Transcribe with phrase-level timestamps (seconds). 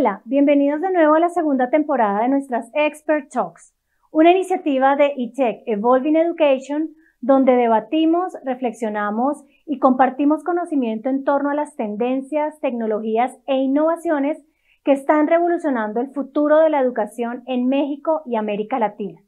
[0.00, 3.74] Hola, bienvenidos de nuevo a la segunda temporada de nuestras Expert Talks,
[4.12, 11.56] una iniciativa de eTech Evolving Education donde debatimos, reflexionamos y compartimos conocimiento en torno a
[11.56, 14.38] las tendencias, tecnologías e innovaciones
[14.84, 19.20] que están revolucionando el futuro de la educación en México y América Latina.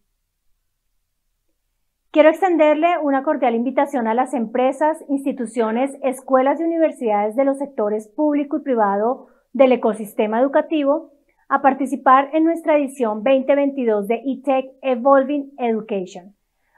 [2.13, 8.07] Quiero extenderle una cordial invitación a las empresas, instituciones, escuelas y universidades de los sectores
[8.07, 11.13] público y privado del ecosistema educativo
[11.49, 16.35] a participar en nuestra edición 2022 de eTech Evolving Education.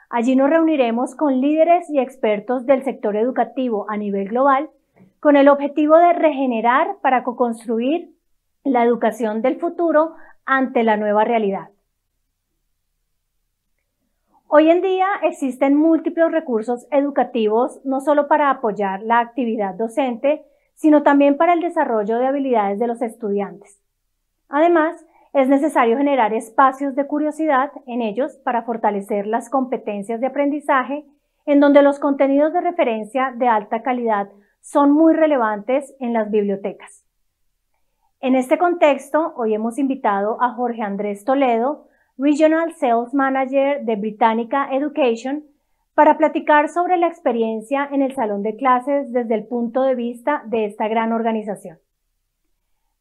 [0.09, 4.71] Allí nos reuniremos con líderes y expertos del sector educativo a nivel global
[5.21, 8.11] con el objetivo de regenerar para co-construir
[8.65, 11.69] la educación del futuro ante la nueva realidad.
[14.49, 20.45] Hoy en día existen múltiples recursos educativos no solo para apoyar la actividad docente,
[20.83, 23.81] sino también para el desarrollo de habilidades de los estudiantes.
[24.49, 31.05] Además, es necesario generar espacios de curiosidad en ellos para fortalecer las competencias de aprendizaje,
[31.47, 34.29] en donde los contenidos de referencia de alta calidad
[34.61, 37.05] son muy relevantes en las bibliotecas.
[38.21, 41.87] En este contexto, hoy hemos invitado a Jorge Andrés Toledo,
[42.19, 45.45] Regional Sales Manager de Britannica Education,
[45.95, 50.43] para platicar sobre la experiencia en el salón de clases desde el punto de vista
[50.47, 51.79] de esta gran organización.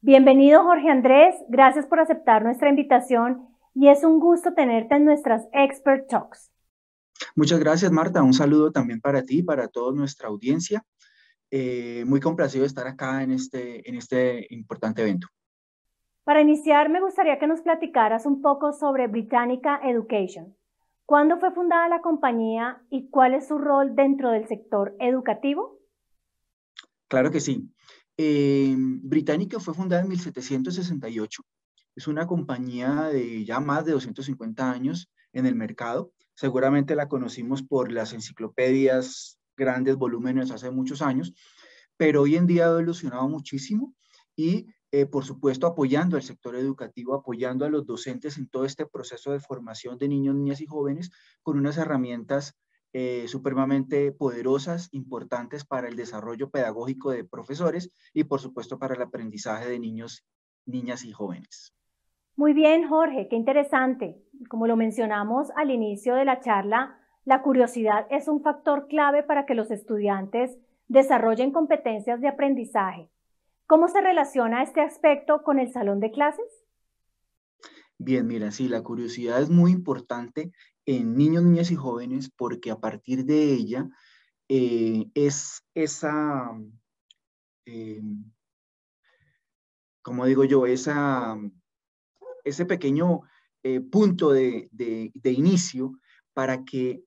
[0.00, 5.46] Bienvenido Jorge Andrés, gracias por aceptar nuestra invitación y es un gusto tenerte en nuestras
[5.52, 6.50] Expert Talks.
[7.36, 10.84] Muchas gracias Marta, un saludo también para ti, para toda nuestra audiencia.
[11.50, 15.28] Eh, muy complacido de estar acá en este, en este importante evento.
[16.24, 20.54] Para iniciar, me gustaría que nos platicaras un poco sobre Britannica Education.
[21.12, 25.78] ¿Cuándo fue fundada la compañía y cuál es su rol dentro del sector educativo?
[27.06, 27.70] Claro que sí.
[28.16, 31.42] Eh, Británica fue fundada en 1768.
[31.96, 36.14] Es una compañía de ya más de 250 años en el mercado.
[36.34, 41.34] Seguramente la conocimos por las enciclopedias, grandes volúmenes hace muchos años,
[41.98, 43.92] pero hoy en día ha evolucionado muchísimo
[44.34, 48.84] y eh, por supuesto, apoyando al sector educativo, apoyando a los docentes en todo este
[48.84, 51.10] proceso de formación de niños, niñas y jóvenes
[51.42, 52.58] con unas herramientas
[52.92, 59.00] eh, supremamente poderosas, importantes para el desarrollo pedagógico de profesores y, por supuesto, para el
[59.00, 60.26] aprendizaje de niños,
[60.66, 61.74] niñas y jóvenes.
[62.36, 64.22] Muy bien, Jorge, qué interesante.
[64.50, 69.46] Como lo mencionamos al inicio de la charla, la curiosidad es un factor clave para
[69.46, 70.58] que los estudiantes
[70.88, 73.08] desarrollen competencias de aprendizaje
[73.72, 76.44] ¿Cómo se relaciona este aspecto con el salón de clases?
[77.96, 80.52] Bien, mira, sí, la curiosidad es muy importante
[80.84, 83.88] en niños, niñas y jóvenes porque a partir de ella
[84.50, 86.50] eh, es esa,
[87.64, 88.02] eh,
[90.02, 90.92] como digo yo, ese
[92.68, 93.22] pequeño
[93.62, 94.68] eh, punto de,
[95.24, 95.98] inicio
[96.34, 97.04] para que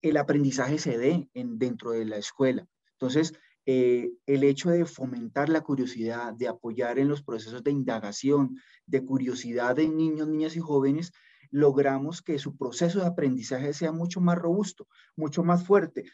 [0.00, 2.68] el aprendizaje se dé en, dentro de la escuela.
[2.92, 3.34] Entonces,
[3.66, 8.56] eh, el hecho de fomentar la curiosidad, de apoyar en los procesos de indagación,
[8.86, 11.12] de curiosidad de niños, niñas y jóvenes,
[11.50, 16.04] logramos que su proceso de aprendizaje sea mucho más robusto, mucho más fuerte.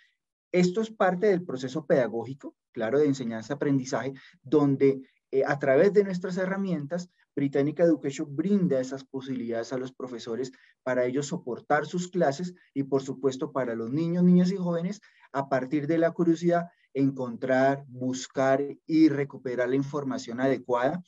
[0.53, 6.37] Esto es parte del proceso pedagógico, claro, de enseñanza-aprendizaje, donde eh, a través de nuestras
[6.39, 12.83] herramientas, Britannica Education brinda esas posibilidades a los profesores para ellos soportar sus clases y,
[12.83, 15.01] por supuesto, para los niños, niñas y jóvenes,
[15.33, 16.67] a partir de la curiosidad,
[16.99, 21.03] encontrar, buscar y recuperar la información adecuada.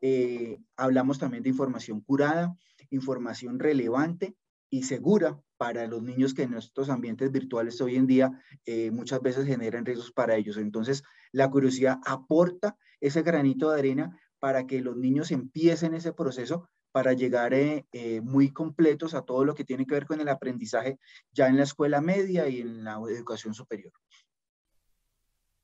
[0.00, 2.56] Eh, hablamos también de información curada,
[2.90, 4.36] información relevante
[4.70, 8.30] y segura para los niños que en estos ambientes virtuales hoy en día
[8.64, 10.56] eh, muchas veces generan riesgos para ellos.
[10.56, 16.68] Entonces, la curiosidad aporta ese granito de arena para que los niños empiecen ese proceso
[16.92, 20.98] para llegar eh, muy completos a todo lo que tiene que ver con el aprendizaje
[21.32, 23.92] ya en la escuela media y en la educación superior.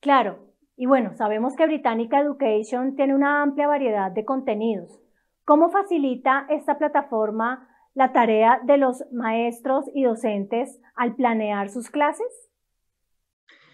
[0.04, 5.00] Claro, y bueno, sabemos que Britannica Education tiene una amplia variedad de contenidos.
[5.46, 12.26] ¿Cómo facilita esta plataforma la tarea de los maestros y docentes al planear sus clases?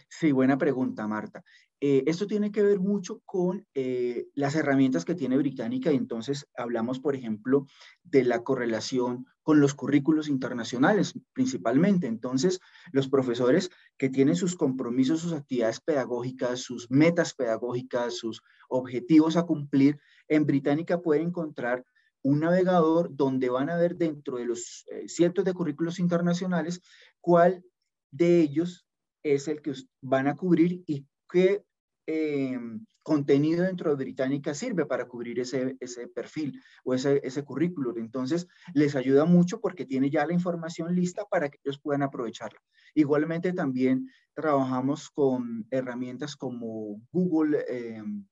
[0.09, 1.43] Sí, buena pregunta, Marta.
[1.83, 6.47] Eh, esto tiene que ver mucho con eh, las herramientas que tiene Británica y entonces
[6.55, 7.67] hablamos, por ejemplo,
[8.03, 12.07] de la correlación con los currículos internacionales principalmente.
[12.07, 12.61] Entonces,
[12.93, 19.47] los profesores que tienen sus compromisos, sus actividades pedagógicas, sus metas pedagógicas, sus objetivos a
[19.47, 19.99] cumplir,
[20.29, 21.87] en Británica pueden encontrar
[22.23, 26.83] un navegador donde van a ver dentro de los eh, cientos de currículos internacionales
[27.23, 27.65] cuál
[28.11, 28.87] de ellos
[29.23, 29.73] es el que
[30.03, 31.65] van a cubrir y qué
[32.11, 37.99] em, contenido dentro de Británica sirve para cubrir ese, ese perfil o ese, ese currículum.
[37.99, 42.61] Entonces, les ayuda mucho porque tiene ya la información lista para que ellos puedan aprovecharla.
[42.95, 48.27] Igualmente, también trabajamos con herramientas como Google em,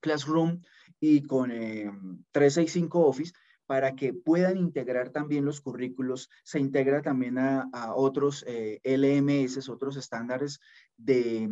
[0.00, 0.62] Classroom
[0.98, 3.32] y con 365 em, Office
[3.70, 6.28] para que puedan integrar también los currículos.
[6.42, 10.58] Se integra también a, otros eh, LMS, otros estándares
[10.96, 11.48] de eh,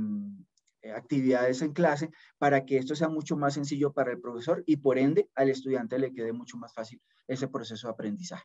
[0.94, 4.98] actividades en clase, para que esto sea mucho más sencillo para el profesor y por
[4.98, 8.44] ende al estudiante le quede mucho más fácil ese proceso de aprendizaje.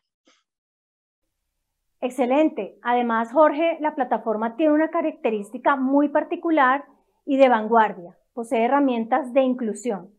[2.02, 2.78] Excelente.
[2.82, 6.86] Además, Jorge, la plataforma tiene una característica muy particular
[7.26, 8.18] y de vanguardia.
[8.34, 10.14] Posee herramientas de inclusión.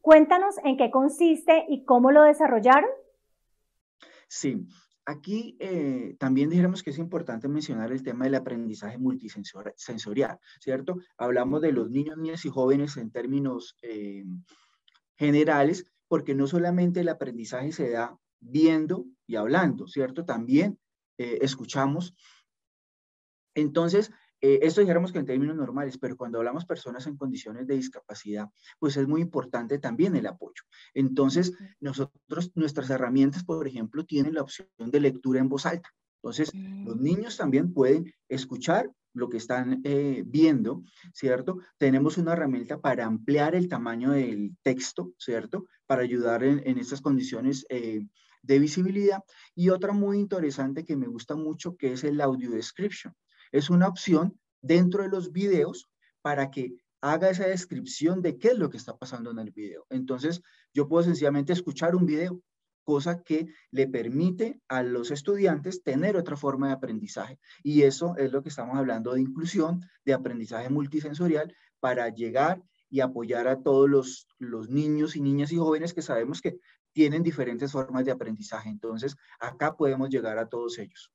[0.00, 2.90] Cuéntanos en qué consiste y cómo lo desarrollaron.
[4.26, 4.66] Sí,
[5.08, 10.98] aquí eh, también dijéramos que es importante mencionar el tema del aprendizaje multisensorial, ¿cierto?
[11.16, 14.26] Hablamos de los niños, niñas y jóvenes en términos eh,
[15.16, 20.26] generales, porque no solamente el aprendizaje se da viendo y hablando, ¿cierto?
[20.26, 20.78] También
[21.16, 22.14] eh, escuchamos.
[23.54, 27.74] Entonces, eh, esto dijéramos que en términos normales, pero cuando hablamos personas en condiciones de
[27.74, 28.48] discapacidad,
[28.78, 30.62] pues es muy importante también el apoyo.
[30.94, 35.92] Entonces, nosotros, nuestras herramientas, por ejemplo, tienen la opción de lectura en voz alta.
[36.22, 37.02] Entonces, los mm.
[37.02, 40.82] niños también pueden escuchar lo que están eh, viendo,
[41.12, 41.58] ¿cierto?
[41.76, 45.66] Tenemos una herramienta para ampliar el tamaño del texto, ¿cierto?
[45.86, 48.06] Para ayudar en, en estas condiciones eh,
[48.42, 49.22] de visibilidad.
[49.54, 53.14] Y otra muy interesante que me gusta mucho, que es el audio description.
[53.52, 55.88] Es una opción dentro de los videos
[56.22, 59.86] para que haga esa descripción de qué es lo que está pasando en el video.
[59.90, 60.42] Entonces,
[60.74, 62.42] yo puedo sencillamente escuchar un video,
[62.84, 67.38] cosa que le permite a los estudiantes tener otra forma de aprendizaje.
[67.62, 73.00] Y eso es lo que estamos hablando de inclusión, de aprendizaje multisensorial, para llegar y
[73.00, 76.58] apoyar a todos los, los niños y niñas y jóvenes que sabemos que
[76.92, 78.70] tienen diferentes formas de aprendizaje.
[78.70, 81.12] Entonces, acá podemos llegar a todos ellos.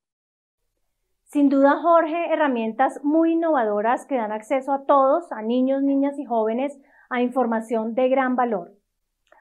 [1.34, 6.26] Sin duda, Jorge, herramientas muy innovadoras que dan acceso a todos, a niños, niñas y
[6.26, 6.78] jóvenes,
[7.10, 8.78] a información de gran valor.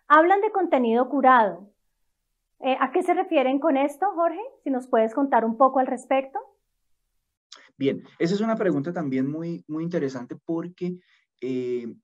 [0.09, 1.71] Hablan de contenido curado.
[2.61, 4.41] Eh, ¿A qué se refieren con esto, Jorge?
[4.65, 6.39] Si nos puedes contar un poco al respecto.
[7.77, 10.99] Bien, esa es una pregunta también muy, muy interesante porque
[11.43, 11.95] eh,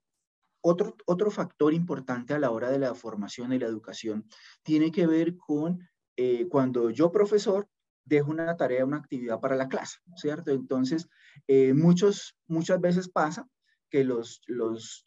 [0.60, 4.26] otro, otro factor importante a la hora de la formación y la educación
[4.62, 5.88] tiene que ver con
[6.18, 7.66] eh, cuando yo, profesor,
[8.08, 10.50] dejo una tarea, una actividad para la clase, ¿cierto?
[10.50, 11.08] Entonces,
[11.46, 13.48] eh, muchos, muchas veces pasa
[13.90, 15.06] que los, los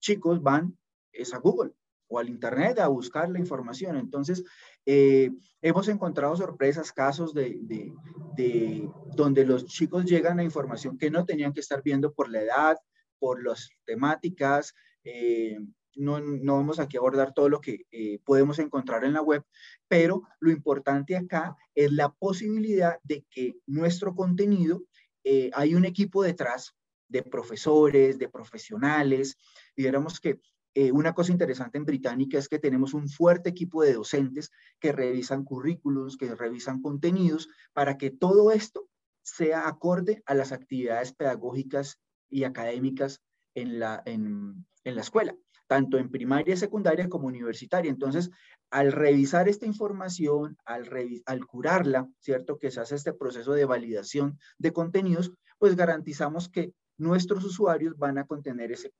[0.00, 0.76] chicos van
[1.12, 1.72] es a Google
[2.08, 3.96] o al Internet a buscar la información.
[3.96, 4.44] Entonces,
[4.84, 5.30] eh,
[5.62, 7.92] hemos encontrado sorpresas, casos de, de,
[8.36, 12.42] de, donde los chicos llegan a información que no tenían que estar viendo por la
[12.42, 12.76] edad,
[13.18, 14.74] por las temáticas,
[15.04, 15.58] eh,
[15.96, 19.44] no, no, vamos aquí a abordar todo lo que eh, podemos encontrar en la web,
[19.88, 24.82] pero lo importante acá es la posibilidad de que nuestro contenido,
[25.24, 26.74] eh, hay un equipo detrás
[27.08, 29.36] de profesores, de profesionales,
[29.76, 29.84] y
[30.20, 30.40] que
[30.74, 34.92] eh, una cosa interesante en Británica es que tenemos un fuerte equipo de docentes que
[34.92, 38.88] revisan currículos, que revisan contenidos, para que todo esto
[39.22, 43.22] sea acorde a las actividades pedagógicas y académicas
[43.54, 47.90] en la, en, en la escuela tanto en primaria, secundaria como universitaria.
[47.90, 48.30] Entonces,
[48.70, 50.88] al revisar esta información, al,
[51.26, 52.58] al curarla, ¿cierto?
[52.58, 58.18] Que se hace este proceso de validación de contenidos, pues garantizamos que nuestros usuarios van
[58.18, 58.92] a contener ese,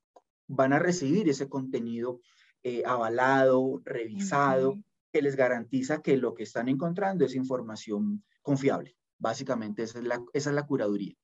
[0.47, 2.19] van a recibir ese contenido
[2.63, 4.77] eh, avalado, revisado,
[5.11, 8.95] que les garantiza que lo que están encontrando es información confiable.
[9.17, 11.15] Básicamente esa es la, esa es la curaduría.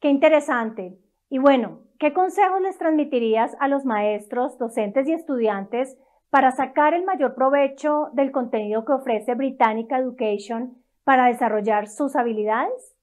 [0.00, 0.98] Qué interesante.
[1.30, 5.96] Y bueno, ¿qué consejos les transmitirías a los maestros, docentes y estudiantes
[6.28, 12.96] para sacar el mayor provecho del contenido que ofrece Britannica Education para desarrollar sus habilidades?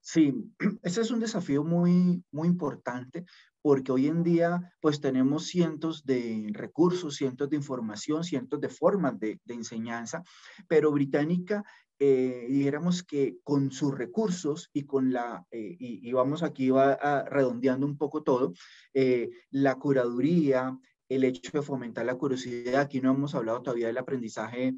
[0.00, 0.52] Sí,
[0.82, 3.24] ese es un desafío muy, muy importante
[3.62, 9.18] porque hoy en día pues tenemos cientos de recursos, cientos de información, cientos de formas
[9.18, 10.22] de, enseñanza,
[10.66, 11.62] pero Británica
[12.00, 17.86] eh, dijéramos que con sus recursos y con la, eh, y, vamos aquí va redondeando
[17.86, 18.52] un poco todo,
[18.94, 20.78] eh, la curaduría,
[21.08, 24.74] el hecho de fomentar la curiosidad, aquí no hemos hablado todavía del aprendizaje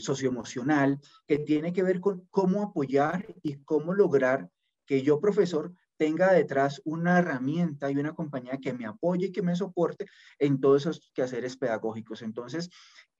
[0.00, 4.50] socioemocional, que tiene que ver con cómo apoyar y cómo lograr
[4.84, 9.40] que yo, profesor, tenga detrás una herramienta y una compañía que me apoye y que
[9.40, 10.06] me soporte
[10.40, 12.22] en todos esos quehaceres pedagógicos.
[12.22, 12.70] Entonces,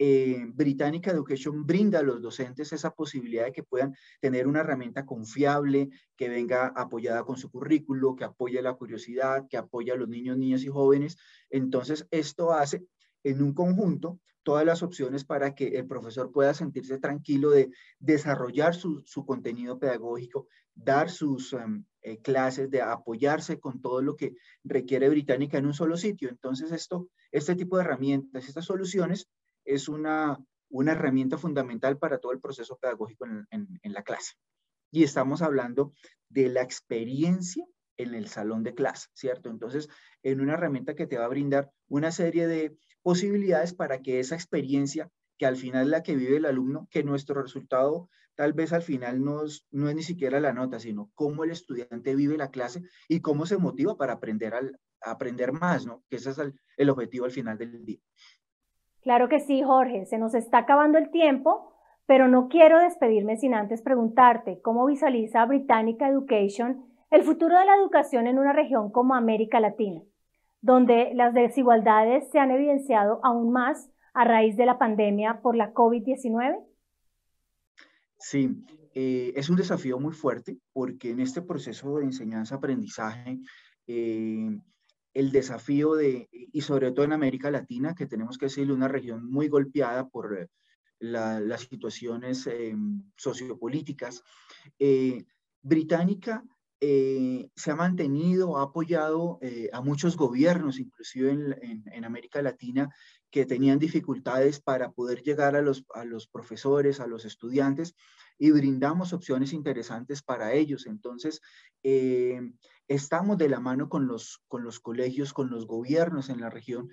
[0.01, 5.07] eh, Británica Education brinda a los docentes esa posibilidad de que puedan tener una herramienta
[5.07, 10.09] confiable, que venga apoyada con su currículo, que apoye la curiosidad, que apoye a los
[10.09, 11.17] niños, niñas y jóvenes.
[11.51, 12.83] Entonces, esto hace
[13.23, 17.71] en un conjunto todas las opciones para que el profesor pueda sentirse tranquilo de
[18.01, 24.35] desarrollar su, contenido pedagógico, dar sus em, eh, clases, de apoyarse con todo lo que
[24.65, 26.29] requiere Británica en un solo sitio.
[26.29, 29.29] Entonces, esto, este tipo de herramientas, estas soluciones,
[29.65, 34.33] es una, una herramienta fundamental para todo el proceso pedagógico en, en la clase.
[34.91, 35.93] Y estamos hablando
[36.29, 37.65] de la experiencia
[37.97, 39.51] en el salón de clase, ¿cierto?
[39.51, 39.89] Entonces,
[40.23, 44.35] en una herramienta que te va a brindar una serie de posibilidades para que esa
[44.35, 48.73] experiencia, que al final es la que vive el alumno, que nuestro resultado tal vez
[48.73, 52.37] al final no es, no es ni siquiera la nota, sino cómo el estudiante vive
[52.37, 56.03] la clase y cómo se motiva para aprender, al, aprender más, ¿no?
[56.09, 58.01] Que ese es el, el objetivo al final del día.
[59.03, 61.75] Claro que sí, Jorge, se nos está acabando el tiempo,
[62.07, 67.77] pero no quiero despedirme sin antes preguntarte cómo visualiza Britannica Education el futuro de la
[67.77, 70.03] educación en una región como América Latina
[70.63, 75.75] donde las desigualdades se han evidenciado aún más a raíz de la pandemia por la
[75.75, 76.59] COVID-19?
[78.23, 78.65] Sí,
[78.95, 83.41] eh, es un desafío muy fuerte porque en este proceso de enseñanza-aprendizaje,
[83.89, 84.57] eh,
[85.13, 89.29] el desafío de, y sobre todo en América Latina, que tenemos que decirle una región
[89.29, 90.49] muy golpeada por
[91.01, 92.77] las situaciones eh,
[93.17, 94.23] sociopolíticas,
[95.61, 96.45] Británica
[96.85, 102.93] eh, se ha mantenido, ha apoyado eh, a muchos gobiernos, inclusive en, América Latina,
[103.31, 107.95] que tenían dificultades para poder llegar a los, a los profesores, a los estudiantes,
[108.37, 110.87] y brindamos opciones interesantes para ellos.
[110.89, 111.41] Entonces,
[111.85, 112.41] eh,
[112.89, 116.89] estamos de la mano con los, con los colegios, con los gobiernos en la región,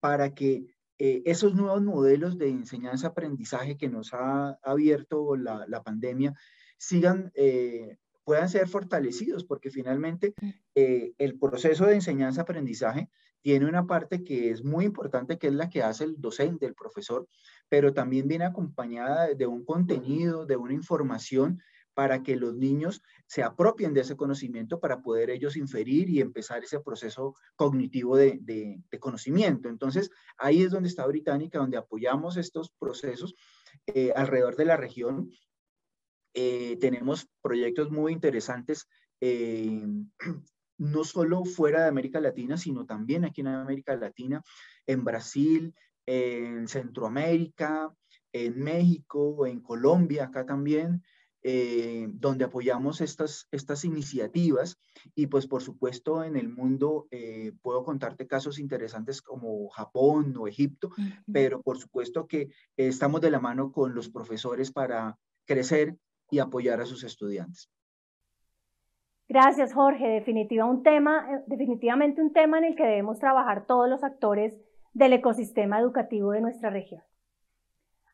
[0.00, 0.64] para que
[0.98, 6.32] esos nuevos modelos de enseñanza-aprendizaje que nos ha abierto la, la pandemia
[6.78, 7.32] sigan
[8.26, 10.34] puedan ser fortalecidos, porque finalmente
[10.74, 13.08] eh, el proceso de enseñanza-aprendizaje
[13.40, 16.74] tiene una parte que es muy importante, que es la que hace el docente, el
[16.74, 17.28] profesor,
[17.68, 21.62] pero también viene acompañada de un contenido, de una información
[21.94, 26.64] para que los niños se apropien de ese conocimiento para poder ellos inferir y empezar
[26.64, 29.68] ese proceso cognitivo de, conocimiento.
[29.68, 33.36] Entonces, ahí es donde está Británica, donde apoyamos estos procesos
[33.86, 35.30] eh, alrededor de la región
[36.38, 38.86] eh, tenemos proyectos muy interesantes,
[39.22, 39.86] eh,
[40.78, 44.42] no solo fuera de América Latina, sino también aquí en América Latina,
[44.86, 45.74] en Brasil,
[46.04, 47.90] en Centroamérica,
[48.34, 51.02] en México, en Colombia, acá también,
[51.42, 54.76] eh, donde apoyamos estas, estas iniciativas.
[55.14, 57.08] Y pues por supuesto en el mundo
[57.62, 60.90] puedo contarte casos interesantes como Japón o Egipto,
[61.32, 65.16] pero por supuesto que estamos de la mano con los profesores para
[65.46, 65.96] crecer
[66.30, 67.70] y apoyar a sus estudiantes.
[69.28, 70.06] Gracias, Jorge.
[70.06, 74.54] Definitiva un tema, eh, definitivamente un tema en el que debemos trabajar todos los actores
[74.92, 77.02] del ecosistema educativo de nuestra región.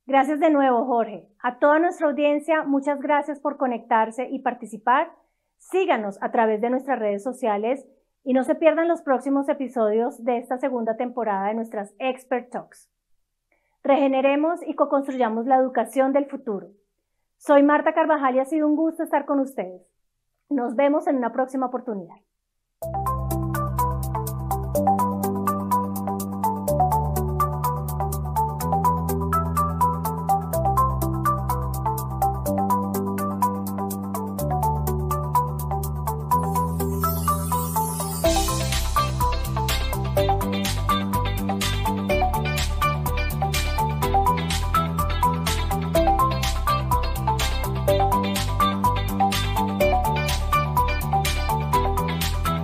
[0.06, 1.28] Gracias de nuevo, Jorge.
[1.38, 5.12] A toda nuestra audiencia, muchas gracias por conectarse y participar.
[5.58, 7.86] Síganos a través de nuestras redes sociales
[8.28, 12.90] y no se pierdan los próximos episodios de esta segunda temporada de nuestras Expert Talks.
[13.82, 16.68] Regeneremos y co-construyamos la educación del futuro.
[17.38, 19.80] Soy Marta Carvajal y ha sido un gusto estar con ustedes.
[20.50, 22.16] Nos vemos en una próxima oportunidad.